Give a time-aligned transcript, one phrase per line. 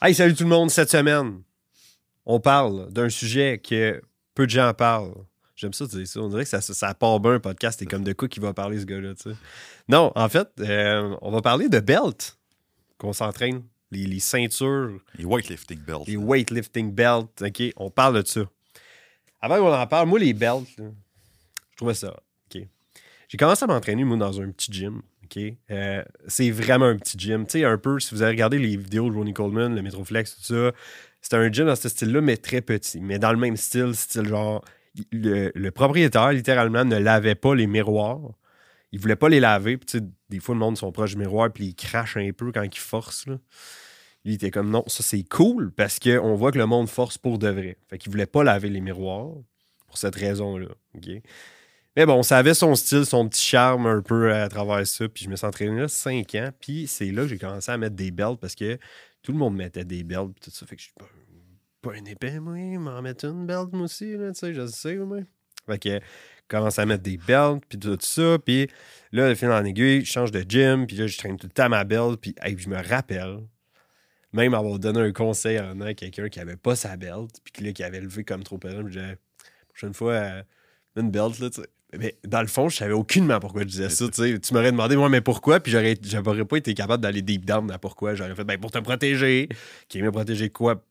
[0.00, 0.70] Hey, salut tout le monde.
[0.70, 1.42] Cette semaine,
[2.24, 4.00] on parle d'un sujet que
[4.34, 5.14] peu de gens parlent.
[5.56, 6.20] J'aime ça dire ça.
[6.20, 7.80] On dirait que ça, ça part bien un podcast.
[7.80, 9.14] C'est comme de quoi qui va parler ce gars-là.
[9.14, 9.36] tu sais.
[9.88, 12.38] Non, en fait, euh, on va parler de belt
[12.96, 13.64] qu'on s'entraîne.
[13.90, 16.06] Les, les ceintures, Les weightlifting belts.
[16.06, 17.42] les weightlifting belts.
[17.42, 18.42] OK, on parle de ça.
[19.40, 20.84] Avant qu'on en parle, moi, les belts, là,
[21.70, 22.14] je trouvais ça.
[22.54, 22.62] OK.
[23.28, 25.00] J'ai commencé à m'entraîner, moi, dans un petit gym.
[25.70, 27.46] Euh, c'est vraiment un petit gym.
[27.46, 30.36] Tu sais, un peu, si vous avez regardé les vidéos de Ronnie Coleman, le Metroflex,
[30.36, 30.72] tout ça,
[31.20, 33.00] c'était un gym dans ce style-là, mais très petit.
[33.00, 34.64] Mais dans le même style, style genre.
[35.12, 38.32] Le, propriétaire, littéralement, ne lavait pas les miroirs.
[38.90, 39.76] Il voulait pas les laver.
[39.76, 42.30] Puis, tu sais, des fois, le monde sont proches du miroir, puis ils crachent un
[42.32, 43.26] peu quand ils forcent.
[43.26, 43.38] Là.
[44.24, 47.38] Il était comme non, ça c'est cool parce qu'on voit que le monde force pour
[47.38, 47.78] de vrai.
[47.88, 49.32] Fait qu'il voulait pas laver les miroirs
[49.86, 50.68] pour cette raison-là.
[51.98, 55.08] Mais bon, ça avait son style, son petit charme un peu à travers ça.
[55.08, 56.50] Puis je me suis entraîné là 5 ans.
[56.60, 58.78] Puis c'est là que j'ai commencé à mettre des belts parce que
[59.20, 60.32] tout le monde mettait des belts.
[60.32, 60.64] Puis tout ça.
[60.64, 61.08] Fait que je suis pas,
[61.82, 62.54] pas un épais, moi.
[62.78, 64.12] M'en mettre une belt, moi aussi.
[64.16, 65.18] Là, tu sais, je sais, moi.
[65.66, 66.00] Fait que
[66.46, 68.38] commence à mettre des belts, puis tout ça.
[68.38, 68.68] Puis
[69.10, 70.86] là, le fil en aiguille, je change de gym.
[70.86, 72.20] Puis là, je traîne tout le temps ma belt.
[72.20, 73.40] Puis hey, je me rappelle
[74.32, 77.82] même avoir donné un conseil en à quelqu'un qui avait pas sa belt, puis qui,
[77.82, 79.18] avait levé comme trop pesant, je disais,
[79.70, 80.42] prochaine fois, euh,
[80.94, 81.68] une belt, là, tu sais.
[81.96, 85.08] Mais dans le fond, je savais aucunement pourquoi je disais ça, tu m'aurais demandé, moi,
[85.08, 88.14] mais pourquoi, puis j'aurais, j'aurais pas été capable d'aller deep down à pourquoi.
[88.14, 89.48] J'aurais fait, ben, pour te protéger.
[89.88, 90.84] Qui me protéger quoi?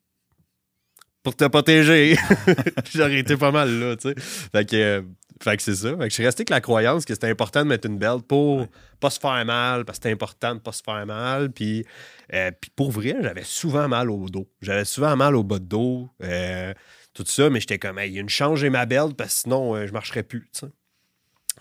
[1.24, 2.16] Pour te protéger.
[2.94, 4.16] j'aurais été pas mal là, tu sais.
[4.18, 5.02] Fait que, euh,
[5.44, 5.90] fait que c'est ça.
[5.92, 8.26] Fait que je suis resté avec la croyance que c'était important de mettre une belt
[8.26, 8.70] pour Ouais.
[9.00, 11.52] pas se faire mal, parce que c'était important de pas se faire mal.
[11.52, 11.86] Puis,
[12.34, 14.48] euh, puis pour vrai, j'avais souvent mal au dos.
[14.62, 16.74] J'avais souvent mal au bas de dos, euh,
[17.14, 19.34] tout ça, mais j'étais comme, hey, il y a une chance, j'ai ma belt, parce
[19.36, 20.68] que sinon, euh, je marcherais plus, tu sais.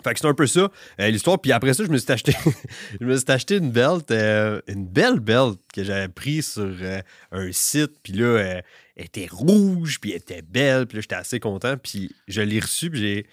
[0.03, 1.39] Fait que c'est un peu ça, euh, l'histoire.
[1.39, 2.33] Puis après ça, je me suis acheté,
[3.01, 7.01] je me suis acheté une belt, euh, une belle belt que j'avais prise sur euh,
[7.31, 7.93] un site.
[8.03, 8.37] Puis là,
[8.95, 10.87] elle était rouge, puis elle était belle.
[10.87, 11.77] Puis là, j'étais assez content.
[11.77, 13.25] Puis je l'ai reçue, puis j'ai...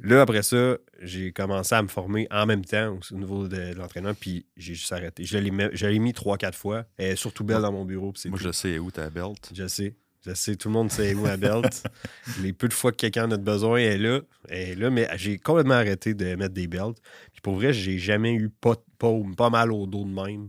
[0.00, 3.72] Là, après ça, j'ai commencé à me former en même temps au, au niveau de,
[3.72, 5.24] de l'entraînement, puis j'ai juste arrêté.
[5.24, 6.84] Je l'ai mis, je l'ai mis 3-4 fois.
[6.96, 8.12] Elle est surtout belle dans mon bureau.
[8.26, 8.44] Moi, tout.
[8.44, 9.52] je sais où ta belt.
[9.54, 9.94] Je sais.
[10.26, 11.82] Je sais, tout le monde sait où ma belt.
[12.42, 14.20] Les peu de fois que quelqu'un en a besoin, elle est là.
[14.48, 16.98] Elle est là, mais j'ai complètement arrêté de mettre des belts.
[17.32, 20.48] Puis pour vrai, j'ai jamais eu pas, pas, pas mal au dos de même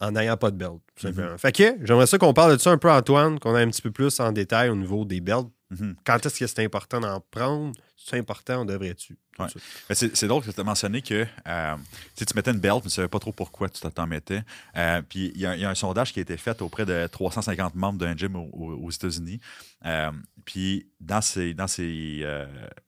[0.00, 0.80] en n'ayant pas de belt.
[0.94, 1.38] tout simplement.
[1.38, 3.82] Fait que j'aimerais ça qu'on parle de ça un peu, Antoine, qu'on ait un petit
[3.82, 5.48] peu plus en détail au niveau des belts.
[5.70, 5.96] Mhm.
[6.04, 7.72] Quand est-ce que c'est important d'en prendre?
[7.96, 9.18] C'est important, on devrait-tu?
[9.38, 9.46] Ouais.
[9.92, 11.76] C'est drôle que tu as mentionné que euh,
[12.16, 14.42] tu mettais une belt, mais tu ne savais pas trop pourquoi tu t'en mettais.
[14.76, 16.86] Euh, puis il y, a il y a un sondage qui a été fait auprès
[16.86, 19.40] de 350 membres d'un gym au- au- aux, États-Unis.
[19.84, 20.12] Euh,
[20.44, 22.24] puis dans ces, dans, ces,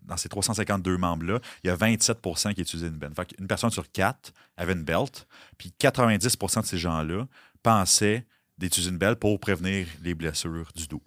[0.05, 3.15] dans ces 352 membres-là, il y a 27% qui utilisaient une belt.
[3.17, 5.27] Fait une personne sur quatre avait une belt,
[5.59, 7.27] puis 90% de ces gens-là
[7.63, 8.25] pensaient
[8.57, 11.03] d'utiliser une belt pour prévenir les blessures du dos.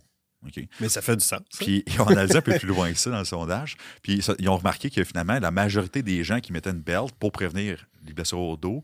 [0.79, 1.39] Mais ça fait du sens.
[1.49, 1.63] ça.
[1.65, 3.77] Puis ils ont analysé un peu plus loin que ça dans le sondage.
[4.01, 7.11] Puis ça- ils ont remarqué que finalement, la majorité des gens qui mettaient une belt
[7.19, 8.83] pour prévenir les blessures au dos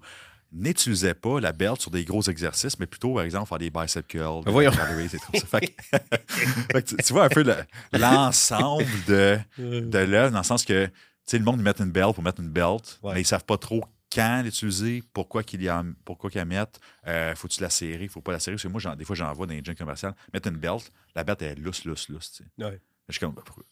[0.54, 4.08] n'utilisaient pas la belt sur des gros exercices, mais plutôt, par exemple, faire des bicep
[4.08, 4.72] curls, des Voyons.
[4.72, 5.46] calories et tout ça.
[5.60, 5.82] Fait que-
[6.72, 7.56] fait que tu, tu vois un peu le-
[7.92, 10.92] l'ensemble de, de l'œuvre, dans le sens que tu
[11.26, 13.14] sais, le monde, ils mettent une belt pour mettre une belt, Ouais.
[13.16, 16.80] mais ils savent pas trop quand l'utiliser, pourquoi qu'ils y en- pourquoi qu'ils la mettent,
[17.08, 18.56] euh, faut-tu la serrer, faut pas la serrer?
[18.56, 21.24] Parce que moi, des fois, j'en vois dans les gyms commerciaux, mettre une belt, la
[21.24, 22.32] belt est lousse, lousse, lousse.
[22.32, 22.66] tu sais.
[22.66, 22.80] Ouais.
[23.10, 23.64] Je suis comme, pourquoi,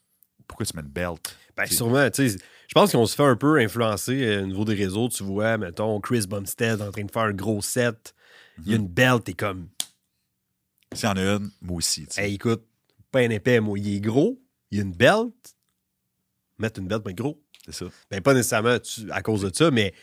[0.48, 1.36] pourquoi tu mets une belt?
[1.56, 2.38] Ben, sûrement, tu sais,
[2.68, 5.08] je pense qu'on se fait un peu influencer euh, au niveau des réseaux.
[5.10, 8.14] Tu vois, mettons, Chris Bumstead en train de faire un gros set.
[8.60, 9.70] Il y a une belt, t'es comme,
[10.94, 12.08] S'il y en a une, moi aussi.
[12.18, 12.64] hey, écoute,
[13.12, 14.42] pas un épais, moi, il est gros,
[14.72, 15.34] il y a une belt.
[16.58, 17.42] Mettre une belt, mais gros.
[17.66, 17.86] C'est ça.
[18.10, 19.94] Ben, pas nécessairement tu- à cause de ça, mais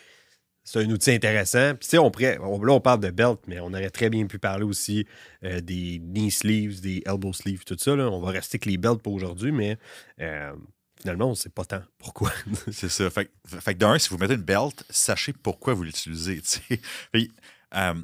[0.64, 1.74] c'est un outil intéressant.
[1.74, 4.38] Puis, tu sais, on là, on parle de belt, mais on aurait très bien pu
[4.38, 5.06] parler aussi
[5.44, 7.96] euh, des knee sleeves, des elbow sleeves, tout ça.
[7.96, 8.08] Là.
[8.10, 9.76] On va rester avec les belts pour aujourd'hui, mais
[10.20, 10.52] euh,
[11.00, 12.32] finalement, on ne sait pas tant pourquoi.
[12.72, 13.10] C'est ça.
[13.10, 13.30] Fait, que-
[13.72, 16.40] que d'un, si vous mettez une belt, sachez pourquoi vous l'utilisez.
[17.74, 17.94] euh,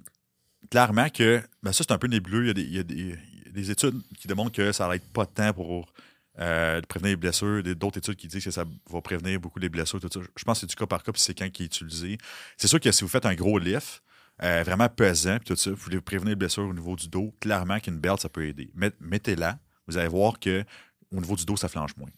[0.71, 2.43] clairement que ben ça, c'est un peu nébuleux.
[2.43, 4.53] Il y, a des, il y a des- il y a des études qui démontrent
[4.53, 5.93] que ça n'aide pas tant pour
[6.38, 7.62] euh, prévenir les blessures.
[7.76, 10.00] D'autres études qui disent que ça va prévenir beaucoup les blessures.
[10.00, 10.20] Tout ça.
[10.37, 12.19] Je pense que c'est du cas par cas, puis c'est quand qui est utilisé.
[12.56, 14.02] C'est sûr que si vous faites un gros lift,
[14.43, 17.35] euh, vraiment pesant, puis tout ça, vous voulez prévenir les blessures au niveau du dos,
[17.40, 18.70] clairement qu'une belt, ça peut aider.
[18.75, 19.58] Met- Mettez-la,
[19.88, 20.64] vous allez voir que
[21.11, 22.11] au niveau du dos, ça flanche moins.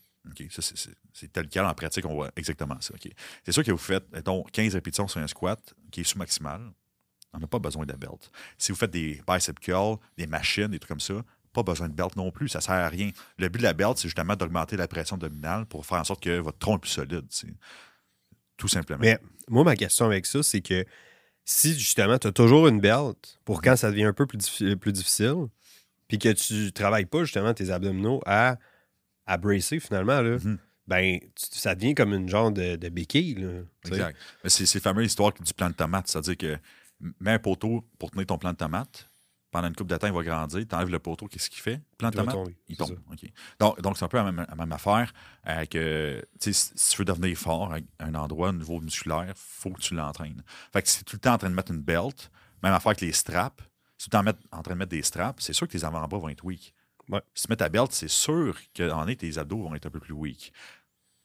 [0.50, 2.92] C'est- tel quel en pratique, on voit exactement ça.
[3.44, 6.60] C'est sûr que vous faites, mettons, 15 répétitions sur un squat qui est sous-maximal.
[7.32, 8.30] On n'a pas besoin de la belt.
[8.58, 11.14] Si vous faites des bicep curls, des machines, des trucs comme ça,
[11.52, 13.10] pas besoin de belt non plus, ça sert à rien.
[13.38, 16.22] Le but de la belt, c'est justement d'augmenter la pression abdominale pour faire en sorte
[16.22, 17.26] que votre tronc est plus solide.
[18.56, 19.00] Tout simplement.
[19.00, 19.18] Mais
[19.48, 20.84] moi, ma question avec ça, c'est que
[21.44, 24.76] si justement tu as toujours une belt pour quand ça devient un peu plus, diffi-
[24.76, 25.46] plus difficile,
[26.08, 28.56] puis que tu travailles pas justement tes abdominaux à,
[29.26, 30.58] à bracer finalement, là, Mhm.
[30.86, 33.34] ben tu- ça devient comme une genre de, de béquille.
[33.36, 33.62] Là.
[33.86, 34.16] Exact.
[34.44, 36.08] Mais c'est la fameuse histoire du plant de tomate.
[36.08, 36.58] C'est-à-dire que
[37.18, 39.08] mets un poteau pour tenir ton plant de tomate.
[39.50, 40.64] Pendant une coupe de temps, il va grandir.
[40.66, 41.76] Tu enlèves le poteau, qu'est-ce qu'il fait?
[41.76, 42.98] Le plant de Il tomber, il tombe.
[43.58, 45.12] Donc, donc c'est un peu la même, la même affaire
[45.48, 49.70] euh, que si tu veux devenir fort à un endroit au niveau musculaire, il faut
[49.70, 50.42] que tu l'entraînes.
[50.72, 52.30] Fait que si tu es tout le temps en train de mettre une belt,
[52.62, 53.62] même affaire avec les straps,
[53.98, 56.20] si tu es mettre- en train de mettre des straps, c'est sûr que tes avant-bras
[56.20, 56.72] vont être weak.
[57.08, 57.20] Ouais.
[57.34, 60.00] Si tu mets ta belt, c'est sûr qu'en est, tes abdos vont être un peu
[60.00, 60.52] plus weak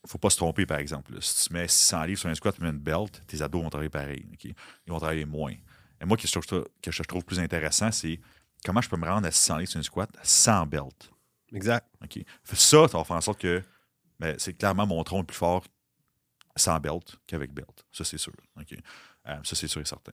[0.07, 1.19] faut pas se tromper, par exemple.
[1.19, 3.69] Si tu mets 600 livres sur un squat, tu mets une belt, tes abdos vont
[3.69, 4.23] travailler pareil.
[4.43, 4.53] Ils
[4.91, 5.53] vont travailler moins.
[6.01, 8.19] Et moi, ce que je trouve, que je trouve plus intéressant, c'est
[8.63, 11.11] comment je peux me rendre à 600 livres sur un squat sans belt.
[11.53, 11.87] Exact.
[12.03, 12.19] ok?
[12.43, 13.61] Ça, ça va faire en sorte que
[14.19, 15.65] ben, c'est clairement mon tronc le plus fort
[16.55, 17.85] sans belt qu'avec belt.
[17.91, 18.33] Ça, c'est sûr.
[18.59, 18.77] ok?
[19.27, 20.11] Euh, ça, c'est sûr et certain.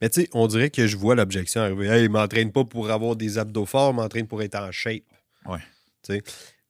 [0.00, 1.88] Mais tu sais, on dirait que je vois l'objection arriver.
[1.88, 5.02] Hey, m'entraîne pas pour avoir des abdos forts, il m'entraîne pour être en shape.
[5.44, 5.58] Ouais.
[6.02, 6.22] Tu sais.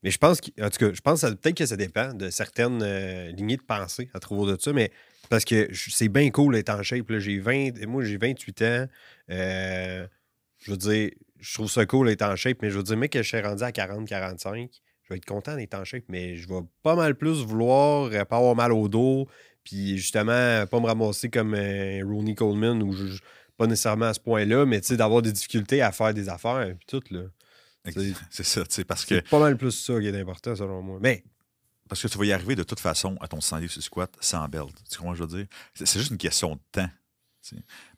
[0.02, 2.82] Mais je pense que, en tout cas, je pense peut-être que ça dépend de certaines
[2.82, 4.92] euh, lignées de pensée à trouver de ça, mais
[5.30, 7.08] parce que c'est bien cool d'être en shape.
[7.10, 7.18] là.
[7.18, 8.86] J'ai 20, moi, j'ai 28 ans.
[9.30, 10.06] Euh,
[10.58, 13.12] je veux dire, je trouve ça cool d'être en shape, mais je veux dire, mec,
[13.12, 14.70] que je suis rendu à 40, 45,
[15.02, 18.24] je vais être content d'être en shape, mais je vais pas mal plus vouloir euh,
[18.24, 19.28] pas avoir mal au dos,
[19.64, 23.18] puis justement, pas me ramasser comme euh, Ronnie Coleman, ou je-
[23.56, 26.74] pas nécessairement à ce point-là, mais tu sais, d'avoir des difficultés à faire des affaires,
[26.78, 27.22] puis tout, là.
[27.90, 30.54] C'est- C'est ça, tu sais, parce que, C'est pas mal plus ça qui est important,
[30.54, 30.98] selon moi.
[31.00, 31.24] Mais,
[31.88, 34.14] parce que tu vas y arriver de toute façon à ton 100 livres sur squat
[34.20, 34.70] sans belt.
[34.90, 35.46] Tu comprends ce que je veux dire?
[35.74, 36.90] C'est juste une question de temps.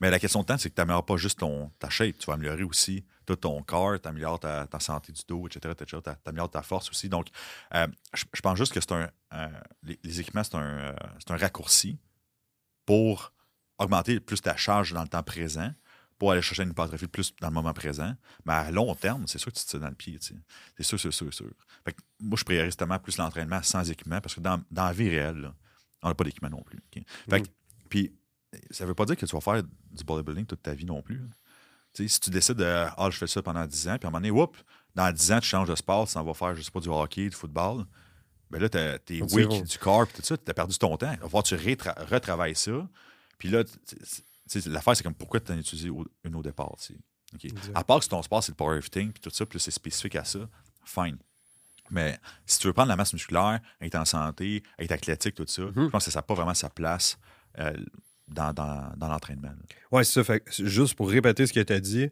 [0.01, 2.27] Mais la question de temps, c'est que tu n'améliores pas juste ton, ta shape, tu
[2.27, 5.75] vas améliorer aussi tout ton corps, tu améliores ta, santé du dos, etc.
[5.87, 5.97] Tu
[6.27, 7.09] améliores ta force aussi.
[7.09, 7.29] Donc,
[7.75, 9.11] euh, je, pense juste que c'est un.
[9.35, 9.49] euh,
[9.83, 11.99] les, équipements, c'est un, euh, c'est un raccourci
[12.87, 13.33] pour
[13.79, 15.73] augmenter plus ta charge dans le temps présent,
[16.21, 18.15] pour aller chercher une hypertrophie plus dans le moment présent.
[18.45, 20.19] Mais à long terme, c'est sûr que tu te tires dans le pied.
[20.19, 20.41] tu sais.
[20.77, 21.51] C'est sûr, c'est sûr, c'est sûr.
[21.85, 24.93] Fait que moi, je priorise tellement plus l'entraînement sans équipement parce que dans, dans la
[24.93, 25.55] vie réelle, là,
[26.03, 26.79] on n'a pas d'équipement non plus.
[26.95, 27.03] ok?
[27.31, 27.49] Fait que-
[27.89, 28.13] Puis,
[28.71, 31.17] ça veut pas dire que tu vas faire du bodybuilding toute ta vie non plus.
[31.17, 31.25] là.
[31.95, 34.09] Tu sais, si tu décides de Ah, je fais ça pendant 10 ans, puis à
[34.09, 34.57] un moment donné, whoop,
[34.95, 36.89] dans 10 ans, tu changes de sport, tu s'en vas faire, je sais pas, du
[36.89, 37.85] hockey, du football.
[38.51, 39.01] Ben là, t'es
[39.37, 41.11] weak du corps, puis tout ça, t'as perdu ton temps.
[41.13, 41.55] Il va falloir que tu
[42.15, 42.87] retravailles ça.
[43.39, 43.65] Puis là,
[44.67, 45.91] l'affaire, c'est comme pourquoi tu en utilisé
[46.25, 46.75] une au départ.
[46.79, 46.99] tu sais.
[47.35, 47.45] OK?
[47.45, 47.77] Exact.
[47.77, 50.25] À part que ton sport, c'est le powerlifting, puis tout ça, puis c'est spécifique à
[50.25, 50.41] ça,
[50.85, 51.17] fine.
[51.91, 55.63] Mais si tu veux prendre la masse musculaire, être en santé, être athlétique, tout ça,
[55.75, 57.19] je pense que ça n'a pas vraiment sa place
[57.59, 57.73] euh,
[58.29, 59.51] dans, dans- dans l'entraînement.
[59.91, 60.25] ouais, c'est ça.
[60.25, 62.09] Fait juste pour répéter ce que tu as dit,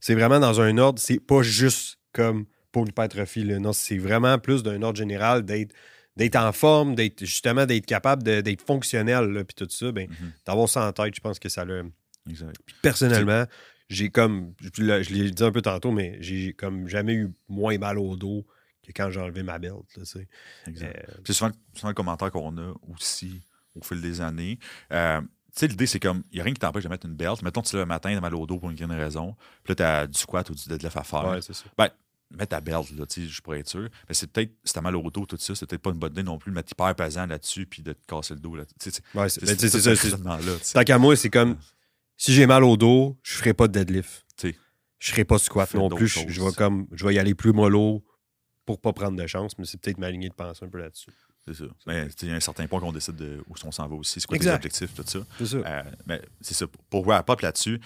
[0.00, 3.44] c'est vraiment dans un ordre, c'est pas juste comme pour l'hypertrophie.
[3.44, 5.74] Non, c'est vraiment plus d'un ordre général d'être
[6.16, 10.32] d'être en forme, d'être justement d'être capable d'être fonctionnel, là, puis tout ça, ben, Mhm.
[10.46, 11.82] d'avoir ça en tête, je pense que ça l'a.
[12.28, 12.56] Exact.
[12.82, 13.44] Personnellement,
[13.88, 17.32] j'ai comme, je l'ai je l'ai dit un peu tantôt, mais j'ai comme jamais eu
[17.48, 18.46] moins mal au dos
[18.82, 19.76] que quand j'ai enlevé ma belt.
[19.94, 20.26] tu sais.
[20.66, 20.96] exact.
[21.08, 23.40] Euh, C'est souvent, souvent le commentaire qu'on a aussi
[23.74, 24.58] au fil des années.
[24.92, 25.26] Euh, tu
[25.60, 27.42] sais, l'idée, c'est comme, il n'y a rien qui t'empêche de mettre une belt.
[27.42, 29.34] Mettons, tu le matin, t'as mal au dos pour une grande raison.
[29.64, 31.28] Puis là, tu as du squat ou du deadlift à faire.
[31.28, 31.64] ouais, c'est ça.
[31.78, 31.88] Ben,
[32.30, 33.88] mets ta belt, là, tu sais, je pourrais être sûr.
[34.08, 36.12] Mais c'est peut-être, si t'as mal au dos, tout ça, c'est peut-être pas une bonne
[36.12, 38.56] idée non plus de mettre hyper pesant là-dessus puis de te casser le dos.
[38.56, 38.64] Là.
[39.14, 40.74] Ouais, c'est ben, ça.
[40.74, 41.56] Tant qu'à moi, c'est comme
[42.16, 44.24] si j'ai mal au dos, je ferai pas de deadlift.
[44.36, 44.56] Tu sais.
[44.98, 46.08] Je ferai pas de squat non plus.
[46.08, 46.24] Je, choses.
[46.28, 48.02] je vais comme je vais y aller plus mollo
[48.64, 51.12] pour pas prendre de chance, mais c'est peut-être ma lignée de pensée un peu là-dessus.
[51.46, 51.64] C'est ça.
[51.86, 54.20] Mais il y a un certain point qu'on décide de où on s'en va aussi,
[54.20, 55.20] c'est quoi tes objectifs, tout ça.
[55.38, 55.56] C'est ça.
[55.58, 56.66] Euh, mais c'est ça.
[56.90, 57.80] Pour wrap up là-dessus,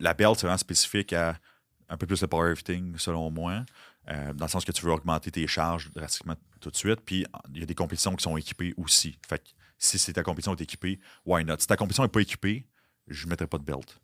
[0.00, 1.38] la belt, c'est vraiment spécifique à
[1.88, 3.64] un peu plus le powerlifting, selon moi.
[4.08, 7.00] euh, dans le sens que tu veux augmenter tes charges drastiquement tout de suite.
[7.06, 7.24] Puis
[7.54, 9.18] il y a des compétitions qui sont équipées aussi.
[9.26, 9.48] Fait que
[9.78, 11.56] si c'est ta compétition est équipée, why not?
[11.60, 12.66] Si ta compétition n'est pas équipée,
[13.08, 13.98] je ne mettrai pas de belt.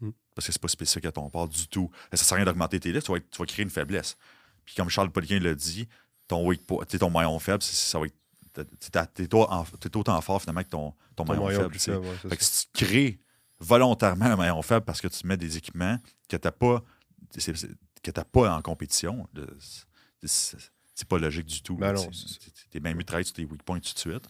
[0.00, 0.10] Hmm.
[0.34, 1.88] Parce que c'est pas spécifique à ton part du tout.
[2.04, 3.70] Ça ne sert à rien d'augmenter tes lifts, tu vas, être- tu vas créer une
[3.70, 4.16] faiblesse.
[4.64, 5.88] Puis comme Charles Poliquin l'a dit,
[6.26, 6.62] ton, weak
[6.98, 8.14] ton maillon faible, ça va être.
[9.14, 9.34] t'es-
[9.96, 11.76] autant fort finalement que ton, ton, Ton maillon, maillon faible.
[11.98, 13.20] ouais, Fait que si tu crées
[13.60, 15.98] volontairement un maillon faible parce que tu mets des équipements
[16.28, 16.48] que tu
[17.36, 17.68] n'as
[18.02, 19.46] que t'as pas en compétition, le-
[20.22, 21.76] c'est pas logique du tout.
[21.76, 21.92] Ben
[22.70, 24.28] tu mieux de travailler sur tes weak points tout de suite.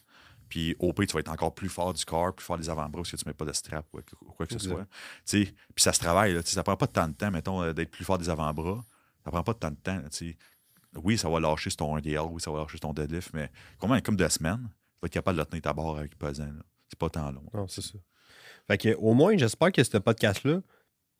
[0.48, 3.02] Puis au pire, tu vas être encore plus fort du corps, plus fort des avant-bras
[3.02, 4.00] parce que tu mets pas de strap ou
[4.36, 4.86] quoi- que ce soit.
[5.26, 6.34] Tu Puis ça se travaille.
[6.34, 8.84] Là, tu ça prend pas tant de temps, mettons, euh, d'être plus fort des avant-bras.
[9.24, 10.00] Ça prend pas tant de temps.
[10.12, 10.36] tu.
[10.96, 13.50] Oui, ça va lâcher sur ton RDL, oui, ça va lâcher sur ton deadlift, mais
[13.78, 16.48] combien comme deux semaines, tu vas être capable de tenir ta barre avec pesant.
[16.88, 17.42] C'est pas tant long.
[17.52, 17.98] Non, c'est ça.
[18.68, 20.73] Fait que, au moins, j'espère que ce podcast-là, tu tu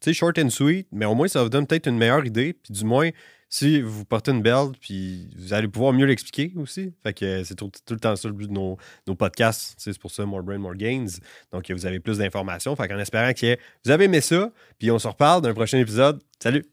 [0.04, 2.52] sais, short and sweet, mais au moins, ça vous donne peut-être une meilleure idée.
[2.52, 3.11] Puis du moins,
[3.49, 6.92] si vous portez une belt, puis vous allez pouvoir mieux l'expliquer aussi.
[7.02, 9.75] Fait que c'est tout, le temps ça le but de nos, nos podcasts.
[9.78, 11.06] C'est pour ça, More Brain, More Gains.
[11.52, 12.75] Donc, vous avez plus d'informations.
[12.75, 15.78] Fait qu'en espérant que vous avez aimé ça, puis on se reparle dans un prochain
[15.78, 16.20] épisode.
[16.42, 16.64] Salut!